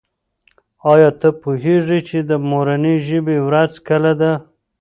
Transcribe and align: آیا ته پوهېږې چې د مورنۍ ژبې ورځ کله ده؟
آیا 0.93 1.09
ته 1.19 1.29
پوهېږې 1.41 1.99
چې 2.07 2.17
د 2.29 2.31
مورنۍ 2.49 2.95
ژبې 3.07 3.37
ورځ 3.47 3.73
کله 3.87 4.11
ده؟ 4.21 4.31